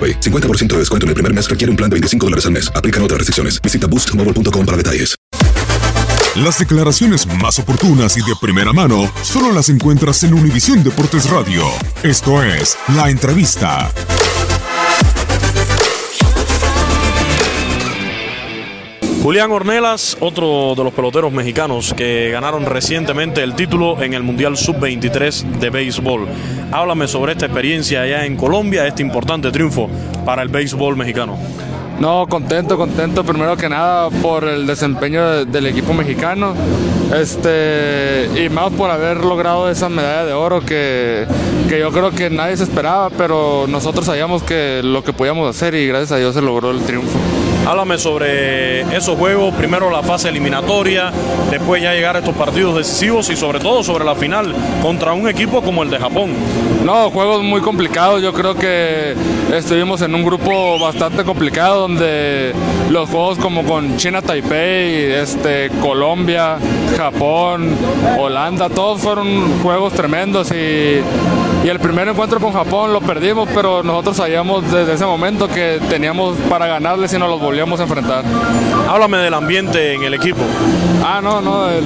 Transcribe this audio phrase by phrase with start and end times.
[0.00, 0.20] AroPay.
[0.20, 2.72] 50% de descuento en el primer mes requiere un plan de 25 dólares al mes.
[2.74, 3.60] Aplican otras restricciones.
[3.60, 5.20] Visita boostmobile.com para detalles.
[6.36, 11.64] Las declaraciones más oportunas y de primera mano solo las encuentras en Univisión Deportes Radio.
[12.04, 13.90] Esto es La Entrevista.
[19.22, 24.56] Julián Ornelas, otro de los peloteros mexicanos que ganaron recientemente el título en el Mundial
[24.56, 26.26] Sub-23 de béisbol.
[26.72, 29.90] Háblame sobre esta experiencia allá en Colombia, este importante triunfo
[30.24, 31.36] para el béisbol mexicano.
[31.98, 36.54] No, contento, contento primero que nada por el desempeño de- del equipo mexicano
[37.14, 41.26] este, y más por haber logrado esa medalla de oro que,
[41.68, 45.74] que yo creo que nadie se esperaba, pero nosotros sabíamos que lo que podíamos hacer
[45.74, 47.18] y gracias a Dios se logró el triunfo.
[47.66, 51.12] Háblame sobre esos juegos, primero la fase eliminatoria,
[51.50, 55.28] después ya llegar a estos partidos decisivos y sobre todo sobre la final contra un
[55.28, 56.30] equipo como el de Japón.
[56.84, 58.22] No, juegos muy complicados.
[58.22, 59.14] Yo creo que
[59.52, 62.54] estuvimos en un grupo bastante complicado donde
[62.88, 66.56] los juegos como con China Taipei, este, Colombia,
[66.96, 67.76] Japón,
[68.18, 71.00] Holanda, todos fueron juegos tremendos y,
[71.64, 75.80] y el primer encuentro con Japón lo perdimos, pero nosotros sabíamos desde ese momento que
[75.90, 78.24] teníamos para ganarles si nos los volvíamos a enfrentar.
[78.88, 80.40] Háblame del ambiente en el equipo.
[81.04, 81.84] Ah, no, no, el,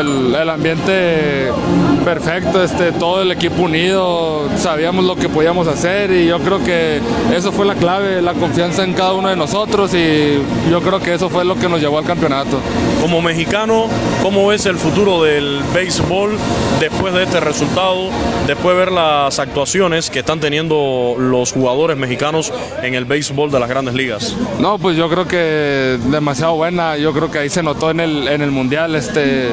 [0.00, 1.50] el- el ambiente
[2.04, 7.00] perfecto, este, todo el equipo unido, sabíamos lo que podíamos hacer y yo creo que
[7.34, 10.38] eso fue la clave, la confianza en cada uno de nosotros y
[10.70, 12.58] yo creo que eso fue lo que nos llevó al campeonato.
[13.00, 13.86] Como mexicano,
[14.22, 16.36] ¿cómo ves el futuro del béisbol
[16.80, 18.08] después de este resultado?
[18.46, 22.52] Después de ver las actuaciones que están teniendo los jugadores mexicanos
[22.82, 24.36] en el béisbol de las grandes ligas.
[24.60, 28.28] No, pues yo creo que demasiado buena, yo creo que ahí se notó en el,
[28.28, 29.52] en el mundial, este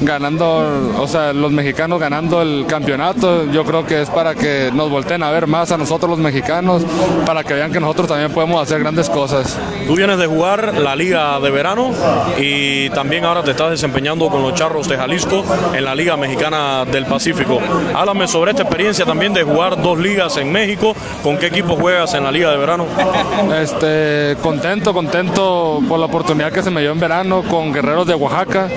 [0.00, 4.90] ganando, o sea, los mexicanos ganando el campeonato, yo creo que es para que nos
[4.90, 6.84] volteen a ver más a nosotros los mexicanos,
[7.26, 9.58] para que vean que nosotros también podemos hacer grandes cosas.
[9.86, 11.90] Tú vienes de jugar la liga de verano
[12.38, 15.44] y también ahora te estás desempeñando con los Charros de Jalisco
[15.74, 17.58] en la Liga Mexicana del Pacífico.
[17.94, 20.94] Háblame sobre esta experiencia también de jugar dos ligas en México.
[21.22, 22.86] ¿Con qué equipo juegas en la liga de verano?
[23.60, 28.14] Este, contento, contento por la oportunidad que se me dio en verano con Guerreros de
[28.14, 28.68] Oaxaca.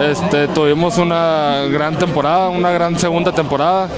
[0.00, 3.88] Este, tuvimos una gran temporada, una gran segunda temporada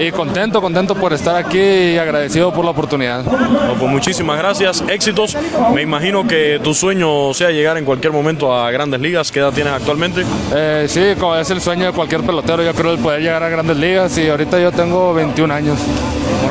[0.00, 3.24] y contento, contento por estar aquí y agradecido por la oportunidad.
[3.24, 5.36] No, pues muchísimas gracias, éxitos.
[5.74, 9.30] Me imagino que tu sueño sea llegar en cualquier momento a grandes ligas.
[9.30, 10.24] ¿Qué edad tienes actualmente?
[10.54, 13.48] Eh, sí, como es el sueño de cualquier pelotero, yo creo el poder llegar a
[13.48, 15.78] grandes ligas y ahorita yo tengo 21 años.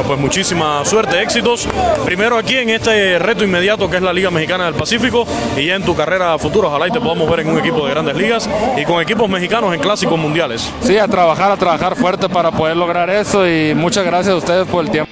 [0.05, 1.67] Pues muchísima suerte, éxitos.
[2.05, 5.25] Primero aquí en este reto inmediato que es la Liga Mexicana del Pacífico
[5.55, 7.91] y ya en tu carrera futura, ojalá y te podamos ver en un equipo de
[7.91, 10.71] grandes ligas y con equipos mexicanos en clásicos mundiales.
[10.81, 14.67] Sí, a trabajar, a trabajar fuerte para poder lograr eso y muchas gracias a ustedes
[14.67, 15.11] por el tiempo.